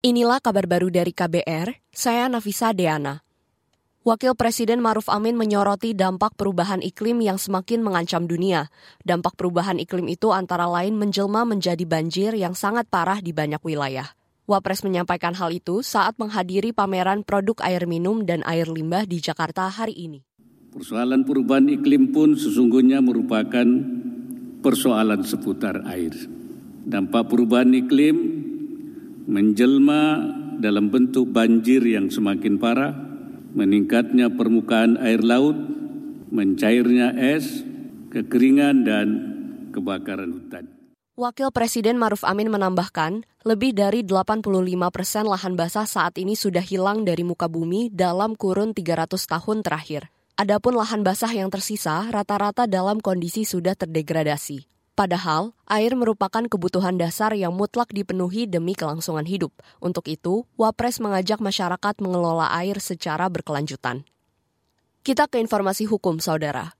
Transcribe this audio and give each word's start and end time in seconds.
Inilah 0.00 0.40
kabar 0.40 0.64
baru 0.64 0.88
dari 0.88 1.12
KBR, 1.12 1.76
saya 1.92 2.24
Nafisa 2.32 2.72
Deana. 2.72 3.20
Wakil 4.00 4.32
Presiden 4.32 4.80
Maruf 4.80 5.12
Amin 5.12 5.36
menyoroti 5.36 5.92
dampak 5.92 6.40
perubahan 6.40 6.80
iklim 6.80 7.20
yang 7.20 7.36
semakin 7.36 7.84
mengancam 7.84 8.24
dunia. 8.24 8.72
Dampak 9.04 9.36
perubahan 9.36 9.76
iklim 9.76 10.08
itu 10.08 10.32
antara 10.32 10.64
lain 10.72 10.96
menjelma 10.96 11.44
menjadi 11.44 11.84
banjir 11.84 12.32
yang 12.32 12.56
sangat 12.56 12.88
parah 12.88 13.20
di 13.20 13.36
banyak 13.36 13.60
wilayah. 13.60 14.08
Wapres 14.48 14.88
menyampaikan 14.88 15.36
hal 15.36 15.52
itu 15.52 15.84
saat 15.84 16.16
menghadiri 16.16 16.72
pameran 16.72 17.20
produk 17.20 17.60
air 17.60 17.84
minum 17.84 18.24
dan 18.24 18.40
air 18.48 18.72
limbah 18.72 19.04
di 19.04 19.20
Jakarta 19.20 19.68
hari 19.68 19.92
ini. 20.00 20.24
Persoalan 20.72 21.28
perubahan 21.28 21.68
iklim 21.68 22.08
pun 22.08 22.40
sesungguhnya 22.40 23.04
merupakan 23.04 23.68
persoalan 24.64 25.20
seputar 25.28 25.84
air. 25.92 26.16
Dampak 26.88 27.28
perubahan 27.28 27.76
iklim 27.76 28.39
menjelma 29.28 30.24
dalam 30.60 30.92
bentuk 30.92 31.32
banjir 31.32 31.80
yang 31.84 32.12
semakin 32.12 32.60
parah, 32.60 32.92
meningkatnya 33.56 34.30
permukaan 34.30 35.00
air 35.00 35.20
laut, 35.24 35.56
mencairnya 36.30 37.16
es, 37.16 37.64
kekeringan, 38.12 38.86
dan 38.86 39.08
kebakaran 39.72 40.30
hutan. 40.36 40.64
Wakil 41.20 41.52
Presiden 41.52 42.00
Maruf 42.00 42.24
Amin 42.24 42.48
menambahkan, 42.48 43.28
lebih 43.44 43.76
dari 43.76 44.00
85 44.00 44.48
persen 44.88 45.28
lahan 45.28 45.52
basah 45.52 45.84
saat 45.84 46.16
ini 46.16 46.32
sudah 46.32 46.64
hilang 46.64 47.04
dari 47.04 47.20
muka 47.24 47.44
bumi 47.44 47.92
dalam 47.92 48.32
kurun 48.32 48.72
300 48.72 49.20
tahun 49.28 49.60
terakhir. 49.60 50.08
Adapun 50.40 50.72
lahan 50.72 51.04
basah 51.04 51.28
yang 51.28 51.52
tersisa 51.52 52.08
rata-rata 52.08 52.64
dalam 52.64 53.04
kondisi 53.04 53.44
sudah 53.44 53.76
terdegradasi. 53.76 54.64
Padahal, 54.98 55.56
air 55.64 55.96
merupakan 55.96 56.44
kebutuhan 56.44 57.00
dasar 57.00 57.32
yang 57.32 57.56
mutlak 57.56 57.90
dipenuhi 57.94 58.44
demi 58.44 58.76
kelangsungan 58.76 59.24
hidup. 59.24 59.54
Untuk 59.80 60.10
itu, 60.10 60.44
Wapres 60.60 61.00
mengajak 61.00 61.40
masyarakat 61.40 61.94
mengelola 62.04 62.52
air 62.60 62.76
secara 62.82 63.30
berkelanjutan. 63.32 64.04
Kita 65.00 65.30
ke 65.30 65.40
informasi 65.40 65.88
hukum, 65.88 66.20
saudara. 66.20 66.76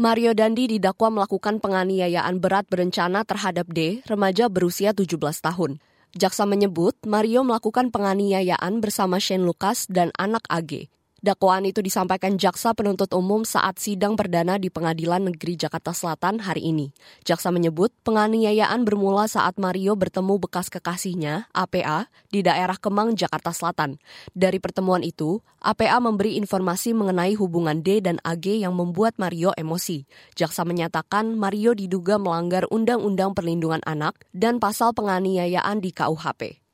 Mario 0.00 0.32
Dandi 0.32 0.64
didakwa 0.64 1.12
melakukan 1.12 1.60
penganiayaan 1.60 2.40
berat 2.40 2.64
berencana 2.72 3.20
terhadap 3.24 3.68
D, 3.68 4.00
remaja 4.08 4.48
berusia 4.48 4.96
17 4.96 5.16
tahun. 5.44 5.76
Jaksa 6.16 6.48
menyebut 6.48 6.96
Mario 7.04 7.44
melakukan 7.44 7.92
penganiayaan 7.92 8.80
bersama 8.80 9.20
Shane 9.20 9.44
Lucas 9.44 9.84
dan 9.86 10.08
anak 10.16 10.42
AG. 10.48 10.88
Dakwaan 11.20 11.68
itu 11.68 11.84
disampaikan 11.84 12.40
jaksa 12.40 12.72
penuntut 12.72 13.12
umum 13.12 13.44
saat 13.44 13.76
sidang 13.76 14.16
perdana 14.16 14.56
di 14.56 14.72
Pengadilan 14.72 15.28
Negeri 15.28 15.52
Jakarta 15.52 15.92
Selatan 15.92 16.40
hari 16.40 16.72
ini. 16.72 16.96
Jaksa 17.28 17.52
menyebut 17.52 17.92
penganiayaan 18.08 18.88
bermula 18.88 19.28
saat 19.28 19.60
Mario 19.60 20.00
bertemu 20.00 20.40
bekas 20.40 20.72
kekasihnya, 20.72 21.52
APA, 21.52 22.08
di 22.32 22.40
daerah 22.40 22.80
Kemang, 22.80 23.20
Jakarta 23.20 23.52
Selatan. 23.52 24.00
Dari 24.32 24.64
pertemuan 24.64 25.04
itu, 25.04 25.44
APA 25.60 26.00
memberi 26.00 26.40
informasi 26.40 26.96
mengenai 26.96 27.36
hubungan 27.36 27.84
D 27.84 28.00
dan 28.00 28.16
AG 28.24 28.56
yang 28.56 28.72
membuat 28.72 29.20
Mario 29.20 29.52
emosi. 29.60 30.08
Jaksa 30.40 30.64
menyatakan 30.64 31.36
Mario 31.36 31.76
diduga 31.76 32.16
melanggar 32.16 32.64
Undang-Undang 32.72 33.36
Perlindungan 33.36 33.84
Anak 33.84 34.24
dan 34.32 34.56
pasal 34.56 34.96
penganiayaan 34.96 35.84
di 35.84 35.92
KUHP. 35.92 36.64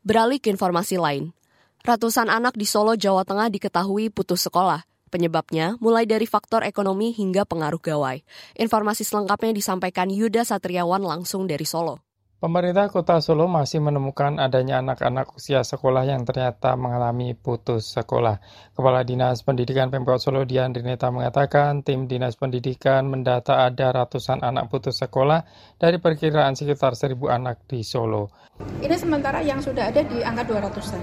Beralih 0.00 0.40
ke 0.40 0.48
informasi 0.48 0.96
lain, 0.96 1.36
Ratusan 1.82 2.30
anak 2.30 2.54
di 2.54 2.62
Solo, 2.62 2.94
Jawa 2.94 3.26
Tengah 3.26 3.50
diketahui 3.50 4.14
putus 4.14 4.46
sekolah. 4.46 4.86
Penyebabnya 5.10 5.74
mulai 5.82 6.06
dari 6.06 6.30
faktor 6.30 6.62
ekonomi 6.62 7.10
hingga 7.10 7.42
pengaruh 7.42 7.82
gawai. 7.82 8.22
Informasi 8.54 9.02
selengkapnya 9.02 9.50
disampaikan 9.50 10.06
Yuda 10.06 10.46
Satriawan 10.46 11.02
langsung 11.02 11.50
dari 11.50 11.66
Solo. 11.66 11.98
Pemerintah 12.42 12.90
Kota 12.90 13.22
Solo 13.22 13.46
masih 13.46 13.78
menemukan 13.78 14.34
adanya 14.42 14.82
anak-anak 14.82 15.38
usia 15.38 15.62
sekolah 15.62 16.02
yang 16.02 16.26
ternyata 16.26 16.74
mengalami 16.74 17.38
putus 17.38 17.94
sekolah. 17.94 18.42
Kepala 18.74 19.06
Dinas 19.06 19.46
Pendidikan 19.46 19.94
Pemkot 19.94 20.18
Solo 20.18 20.42
Dian 20.42 20.74
Rineta 20.74 21.14
mengatakan 21.14 21.86
tim 21.86 22.10
Dinas 22.10 22.34
Pendidikan 22.34 23.06
mendata 23.06 23.62
ada 23.62 23.94
ratusan 23.94 24.42
anak 24.42 24.74
putus 24.74 24.98
sekolah 24.98 25.46
dari 25.78 26.02
perkiraan 26.02 26.58
sekitar 26.58 26.98
seribu 26.98 27.30
anak 27.30 27.62
di 27.70 27.86
Solo. 27.86 28.34
Ini 28.58 28.96
sementara 28.98 29.38
yang 29.38 29.62
sudah 29.62 29.94
ada 29.94 30.02
di 30.02 30.26
angka 30.26 30.42
200-an. 30.42 31.02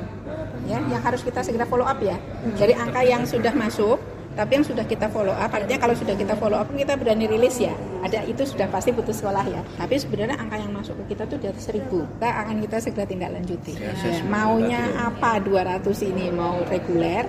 Ya, 0.67 0.83
yang 0.91 0.99
harus 0.99 1.23
kita 1.23 1.39
segera 1.39 1.63
follow 1.63 1.87
up 1.87 2.03
ya. 2.03 2.19
Dari 2.59 2.75
angka 2.75 2.99
yang 3.07 3.23
sudah 3.23 3.55
masuk 3.55 3.95
tapi 4.39 4.55
yang 4.55 4.63
sudah 4.63 4.87
kita 4.87 5.11
follow 5.11 5.35
up, 5.35 5.51
artinya 5.51 5.83
kalau 5.83 5.91
sudah 5.91 6.15
kita 6.15 6.31
follow 6.39 6.55
up 6.55 6.71
kita 6.71 6.95
berani 6.95 7.27
rilis 7.27 7.59
ya. 7.59 7.75
Ada 7.99 8.23
itu 8.23 8.47
sudah 8.47 8.71
pasti 8.71 8.95
putus 8.95 9.19
sekolah 9.19 9.43
ya. 9.43 9.59
Tapi 9.75 9.99
sebenarnya 9.99 10.39
angka 10.39 10.55
yang 10.63 10.71
masuk 10.71 10.95
ke 11.03 11.11
kita 11.11 11.27
tuh 11.27 11.43
di 11.43 11.51
atas 11.51 11.67
seribu. 11.67 12.07
Kita 12.15 12.47
akan 12.47 12.55
kita 12.63 12.77
segera 12.79 13.03
tindak 13.03 13.35
lanjuti. 13.35 13.75
Ya, 13.75 13.91
ya. 13.91 14.23
Maunya 14.31 14.95
apa 14.95 15.43
200 15.43 15.83
ini 16.07 16.31
mau 16.31 16.63
reguler, 16.71 17.27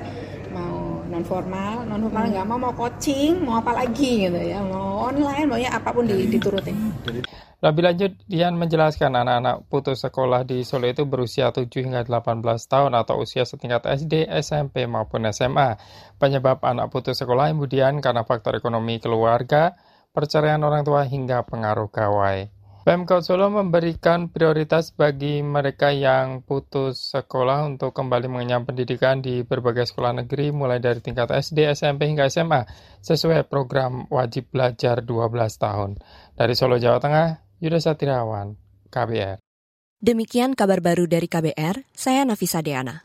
mau 0.54 0.89
non 1.10 1.26
formal, 1.26 1.82
non 1.90 2.00
formal 2.06 2.30
nggak 2.30 2.46
mau 2.46 2.56
mau 2.56 2.72
coaching, 2.72 3.42
mau 3.42 3.58
apa 3.58 3.74
lagi 3.74 4.30
gitu 4.30 4.38
ya, 4.38 4.62
mau 4.62 5.10
online, 5.10 5.46
maunya 5.50 5.70
apa 5.74 5.90
pun 5.90 6.06
diturutin. 6.06 6.94
Lebih 7.60 7.82
lanjut, 7.84 8.12
Dian 8.24 8.56
menjelaskan 8.56 9.12
anak-anak 9.20 9.68
putus 9.68 10.00
sekolah 10.00 10.48
di 10.48 10.64
Solo 10.64 10.88
itu 10.88 11.04
berusia 11.04 11.52
7 11.52 11.68
hingga 11.68 12.08
18 12.08 12.40
tahun 12.64 12.96
atau 12.96 13.20
usia 13.20 13.44
setingkat 13.44 13.84
SD, 13.84 14.32
SMP 14.40 14.88
maupun 14.88 15.28
SMA. 15.28 15.76
Penyebab 16.16 16.64
anak 16.64 16.88
putus 16.88 17.20
sekolah 17.20 17.52
kemudian 17.52 18.00
karena 18.00 18.24
faktor 18.24 18.56
ekonomi 18.56 18.96
keluarga, 18.96 19.76
perceraian 20.16 20.64
orang 20.64 20.88
tua 20.88 21.04
hingga 21.04 21.44
pengaruh 21.44 21.92
gawai. 21.92 22.59
Pemkot 22.80 23.20
Solo 23.20 23.52
memberikan 23.52 24.32
prioritas 24.32 24.88
bagi 24.96 25.44
mereka 25.44 25.92
yang 25.92 26.40
putus 26.40 27.12
sekolah 27.12 27.68
untuk 27.68 27.92
kembali 27.92 28.24
mengenyam 28.32 28.64
pendidikan 28.64 29.20
di 29.20 29.44
berbagai 29.44 29.84
sekolah 29.84 30.24
negeri 30.24 30.48
mulai 30.48 30.80
dari 30.80 31.04
tingkat 31.04 31.28
SD, 31.28 31.68
SMP 31.76 32.08
hingga 32.08 32.32
SMA 32.32 32.64
sesuai 33.04 33.44
program 33.52 34.08
wajib 34.08 34.48
belajar 34.48 35.04
12 35.04 35.12
tahun. 35.60 36.00
Dari 36.32 36.56
Solo, 36.56 36.80
Jawa 36.80 36.96
Tengah, 37.04 37.28
Yuda 37.60 37.84
Satriawan, 37.84 38.56
KBR. 38.88 39.44
Demikian 40.00 40.56
kabar 40.56 40.80
baru 40.80 41.04
dari 41.04 41.28
KBR, 41.28 41.84
saya 41.92 42.24
Nafisa 42.24 42.64
Deana. 42.64 42.96